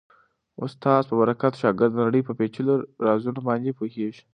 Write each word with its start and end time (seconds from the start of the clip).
د 0.55 0.57
استاد 0.65 1.03
په 1.09 1.15
برکت 1.21 1.53
شاګرد 1.61 1.93
د 1.95 1.97
نړۍ 2.05 2.21
په 2.25 2.33
پېچلو 2.39 2.73
رازونو 3.05 3.39
باندې 3.47 3.77
پوهېږي. 3.79 4.23